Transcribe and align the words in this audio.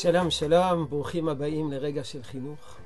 שלום, 0.00 0.30
שלום, 0.30 0.86
ברוכים 0.88 1.28
הבאים 1.28 1.72
לרגע 1.72 2.04
של 2.04 2.22
חינוך. 2.22 2.78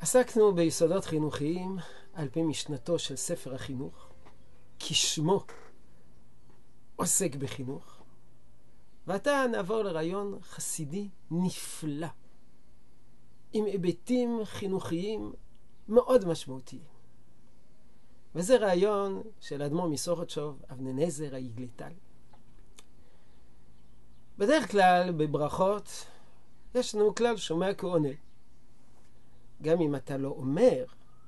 עסקנו 0.00 0.54
ביסודות 0.54 1.04
חינוכיים 1.04 1.76
על 2.12 2.28
פי 2.28 2.42
משנתו 2.42 2.98
של 2.98 3.16
ספר 3.16 3.54
החינוך, 3.54 4.08
כשמו 4.78 5.44
עוסק 6.96 7.36
בחינוך, 7.36 8.02
ועתה 9.06 9.44
נעבור 9.52 9.82
לרעיון 9.82 10.38
חסידי 10.42 11.08
נפלא, 11.30 12.08
עם 13.52 13.64
היבטים 13.64 14.40
חינוכיים 14.44 15.32
מאוד 15.88 16.24
משמעותיים. 16.24 16.84
וזה 18.34 18.56
רעיון 18.56 19.22
של 19.40 19.62
אדמו"ר 19.62 19.88
מסורצ'וב, 19.88 20.62
אבננזר 20.70 21.34
האיגליטל. 21.34 21.92
בדרך 24.38 24.70
כלל 24.70 25.12
בברכות 25.12 26.06
יש 26.74 26.94
לנו 26.94 27.14
כלל 27.14 27.36
שומע 27.36 27.74
כעונה. 27.74 28.08
גם 29.62 29.80
אם 29.80 29.96
אתה 29.96 30.16
לא 30.16 30.28
אומר, 30.28 30.84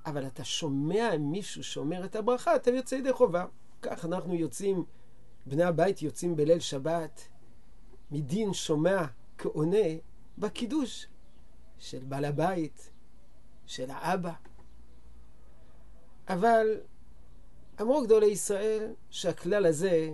אבל 0.06 0.26
אתה 0.26 0.44
שומע 0.44 1.16
מישהו 1.18 1.64
שאומר 1.64 2.04
את 2.04 2.16
הברכה, 2.16 2.56
אתה 2.56 2.70
יוצא 2.70 2.94
ידי 2.94 3.12
חובה. 3.12 3.46
כך 3.82 4.04
אנחנו 4.04 4.34
יוצאים, 4.34 4.84
בני 5.46 5.62
הבית 5.62 6.02
יוצאים 6.02 6.36
בליל 6.36 6.58
שבת, 6.60 7.28
מדין 8.10 8.52
שומע 8.52 9.04
כעונה 9.38 9.88
בקידוש 10.38 11.06
של 11.78 12.04
בעל 12.04 12.24
הבית, 12.24 12.90
של 13.66 13.90
האבא. 13.90 14.32
אבל 16.28 16.80
אמרו 17.80 18.02
גדולי 18.02 18.26
ישראל 18.26 18.94
שהכלל 19.10 19.66
הזה 19.66 20.10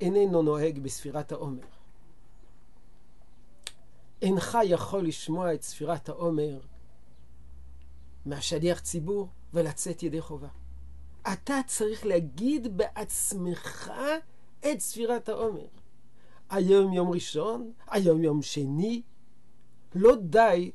איננו 0.00 0.42
נוהג 0.42 0.78
בספירת 0.78 1.32
העומר. 1.32 1.77
אינך 4.22 4.58
יכול 4.64 5.06
לשמוע 5.06 5.54
את 5.54 5.62
ספירת 5.62 6.08
העומר 6.08 6.60
מהשליח 8.26 8.80
ציבור 8.80 9.28
ולצאת 9.52 10.02
ידי 10.02 10.20
חובה. 10.20 10.48
אתה 11.32 11.60
צריך 11.66 12.06
להגיד 12.06 12.76
בעצמך 12.76 13.92
את 14.60 14.80
ספירת 14.80 15.28
העומר. 15.28 15.66
היום 16.50 16.92
יום 16.92 17.10
ראשון, 17.10 17.72
היום 17.86 18.22
יום 18.22 18.42
שני, 18.42 19.02
לא 19.94 20.16
די 20.16 20.70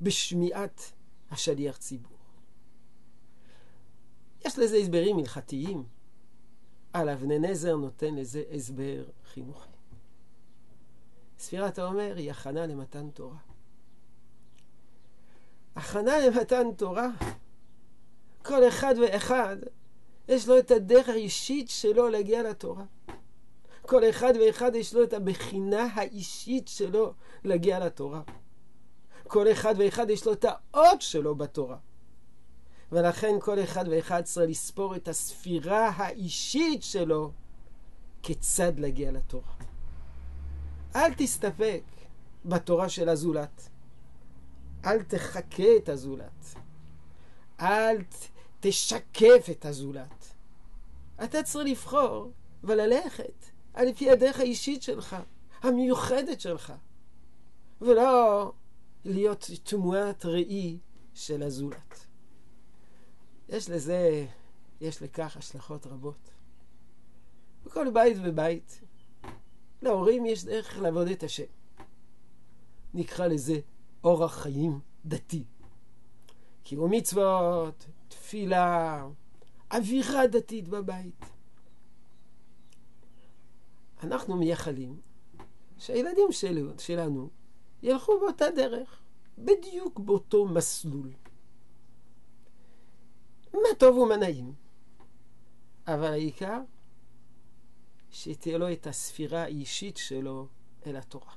בשמיעת 0.00 0.92
השליח 1.30 1.76
ציבור. 1.76 2.18
יש 4.44 4.58
לזה 4.58 4.76
הסברים 4.76 5.18
הלכתיים, 5.18 5.84
על 6.92 7.08
אבני 7.08 7.38
נזר 7.38 7.76
נותן 7.76 8.14
לזה 8.14 8.42
הסבר 8.54 9.04
חינוכי. 9.32 9.75
ספירת 11.38 11.78
העומר 11.78 12.12
היא 12.16 12.30
הכנה 12.30 12.66
למתן 12.66 13.10
תורה. 13.10 13.36
הכנה 15.76 16.18
למתן 16.18 16.72
תורה, 16.76 17.08
כל 18.42 18.68
אחד 18.68 18.94
ואחד 19.02 19.56
יש 20.28 20.48
לו 20.48 20.58
את 20.58 20.70
הדרך 20.70 21.08
האישית 21.08 21.70
שלו 21.70 22.08
להגיע 22.08 22.42
לתורה. 22.42 22.84
כל 23.82 24.10
אחד 24.10 24.32
ואחד 24.40 24.74
יש 24.74 24.94
לו 24.94 25.02
את 25.02 25.12
הבחינה 25.12 25.88
האישית 25.94 26.68
שלו 26.68 27.12
להגיע 27.44 27.86
לתורה. 27.86 28.22
כל 29.28 29.52
אחד 29.52 29.74
ואחד 29.78 30.10
יש 30.10 30.26
לו 30.26 30.32
את 30.32 30.44
האות 30.48 31.02
שלו 31.02 31.34
בתורה. 31.34 31.76
ולכן 32.92 33.34
כל 33.40 33.62
אחד 33.62 33.84
ואחד 33.90 34.22
צריך 34.24 34.50
לספור 34.50 34.96
את 34.96 35.08
הספירה 35.08 35.88
האישית 35.88 36.82
שלו 36.82 37.32
כיצד 38.22 38.78
להגיע 38.78 39.12
לתורה. 39.12 39.52
אל 40.94 41.14
תסתפק 41.16 41.82
בתורה 42.44 42.88
של 42.88 43.08
הזולת. 43.08 43.68
אל 44.84 45.02
תחכה 45.02 45.76
את 45.76 45.88
הזולת. 45.88 46.54
אל 47.60 47.96
תשקף 48.60 49.46
את 49.50 49.64
הזולת. 49.64 50.32
אתה 51.24 51.42
צריך 51.42 51.66
לבחור 51.68 52.32
וללכת 52.64 53.44
על 53.74 53.94
פי 53.94 54.10
הדרך 54.10 54.40
האישית 54.40 54.82
שלך, 54.82 55.16
המיוחדת 55.62 56.40
שלך, 56.40 56.72
ולא 57.80 58.52
להיות 59.04 59.50
תמונת 59.62 60.24
ראי 60.24 60.78
של 61.14 61.42
הזולת. 61.42 62.06
יש 63.48 63.70
לזה, 63.70 64.26
יש 64.80 65.02
לכך 65.02 65.36
השלכות 65.36 65.86
רבות. 65.86 66.30
בכל 67.64 67.90
בית 67.90 68.16
ובית 68.24 68.80
להורים 69.82 70.26
יש 70.26 70.44
דרך 70.44 70.78
לעבוד 70.78 71.08
את 71.08 71.22
השם. 71.22 71.44
נקרא 72.94 73.26
לזה 73.26 73.60
אורח 74.04 74.42
חיים 74.42 74.80
דתי. 75.04 75.44
קיום 76.62 76.90
מצוות, 76.90 77.86
תפילה, 78.08 79.06
אווירה 79.72 80.26
דתית 80.26 80.68
בבית. 80.68 81.24
אנחנו 84.02 84.36
מייחלים 84.36 85.00
שהילדים 85.78 86.32
שלנו, 86.32 86.70
שלנו 86.78 87.30
ילכו 87.82 88.20
באותה 88.20 88.50
דרך, 88.50 89.00
בדיוק 89.38 89.98
באותו 89.98 90.46
מסלול. 90.46 91.12
מה 93.52 93.74
טוב 93.78 93.98
ומה 93.98 94.16
נעים. 94.16 94.52
אבל 95.86 96.12
העיקר 96.12 96.60
שתהיה 98.16 98.58
לו 98.58 98.72
את 98.72 98.86
הספירה 98.86 99.42
האישית 99.42 99.96
שלו 99.96 100.48
אל 100.86 100.96
התורה. 100.96 101.32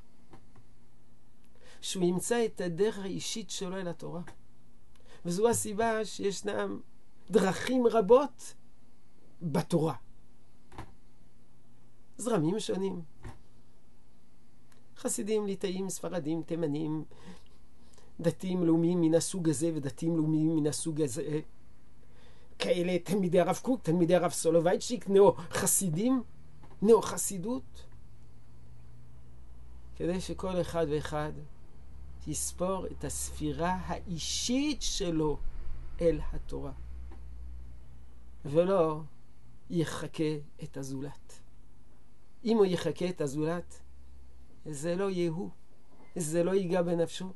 שהוא 1.81 2.03
ימצא 2.03 2.45
את 2.45 2.61
הדרך 2.61 2.99
האישית 2.99 3.49
שלו 3.49 3.77
אל 3.77 3.87
התורה. 3.87 4.21
וזו 5.25 5.49
הסיבה 5.49 6.05
שישנם 6.05 6.79
דרכים 7.29 7.87
רבות 7.87 8.53
בתורה. 9.41 9.95
זרמים 12.17 12.59
שונים. 12.59 13.01
חסידים, 14.97 15.45
ליטאים, 15.45 15.89
ספרדים, 15.89 16.43
תימנים, 16.43 17.03
דתיים 18.19 18.63
לאומיים 18.63 19.01
מן 19.01 19.15
הסוג 19.15 19.49
הזה 19.49 19.71
ודתיים 19.75 20.17
לאומיים 20.17 20.55
מן 20.55 20.67
הסוג 20.67 21.01
הזה. 21.01 21.39
כאלה 22.59 22.99
תלמידי 22.99 23.39
הרב 23.39 23.59
קוק, 23.61 23.81
תלמידי 23.83 24.15
הרב 24.15 24.31
סולובייצ'יק, 24.31 25.09
נאו 25.09 25.33
חסידים, 25.33 26.23
נאו-חסידות, 26.81 27.85
כדי 29.95 30.21
שכל 30.21 30.61
אחד 30.61 30.85
ואחד 30.89 31.31
יספור 32.27 32.87
את 32.87 33.03
הספירה 33.03 33.71
האישית 33.71 34.81
שלו 34.81 35.37
אל 36.01 36.19
התורה, 36.31 36.71
ולא 38.45 39.01
יחכה 39.69 40.33
את 40.63 40.77
הזולת. 40.77 41.39
אם 42.45 42.57
הוא 42.57 42.65
יחכה 42.65 43.09
את 43.09 43.21
הזולת, 43.21 43.81
זה 44.65 44.95
לא 44.95 45.09
יהיה 45.09 45.31
הוא, 45.31 45.49
זה 46.15 46.43
לא 46.43 46.51
ייגע 46.51 46.81
בנפשו, 46.81 47.33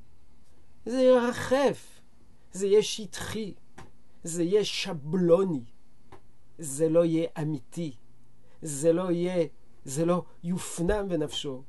זה 0.86 1.02
ירחף, 1.02 2.02
זה 2.52 2.68
יהיה 2.68 2.84
שטחי, 2.84 3.54
זה 4.24 4.44
יהיה 4.44 4.66
שבלוני, 4.66 5.64
זה 6.58 6.90
לא 6.90 7.06
יהיה 7.06 7.30
אמיתי. 7.42 7.96
זה 8.64 8.94
לא 8.94 9.12
יהיה, 9.12 9.48
זה 9.86 10.06
לא 10.06 10.24
יופנם 10.44 11.10
בנפשו, 11.10 11.64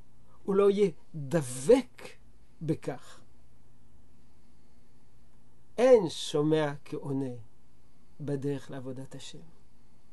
הוא 0.44 0.54
לא 0.54 0.70
יהיה 0.70 0.90
דבק 1.14 2.02
בכך. 2.62 3.20
אין 5.78 6.08
שומע 6.08 6.72
כעונה 6.84 7.34
בדרך 8.20 8.70
לעבודת 8.70 9.14
השם. 9.14 9.38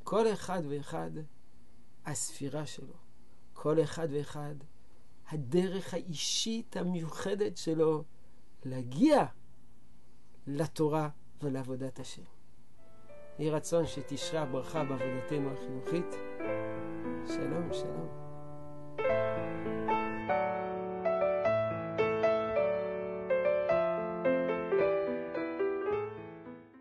כל 0.04 0.34
אחד 0.34 0.62
ואחד 0.70 1.12
הספירה 2.06 2.66
שלו, 2.66 2.94
כל 3.54 3.84
אחד 3.84 4.08
ואחד 4.12 4.56
הדרך 5.30 5.94
האישית 5.94 6.78
המיוחדת 6.78 7.58
שלו 7.58 8.04
להגיע 8.66 9.26
לתורה 10.48 11.10
ולעבודת 11.42 12.00
השם. 12.00 12.24
יהי 13.40 13.50
רצון 13.50 13.88
שתשרה 13.88 14.46
ברכה 14.46 14.84
בעבודתנו 14.84 15.52
החינוכית. 15.52 16.31
שלום, 17.28 17.74
שלום. 17.74 18.31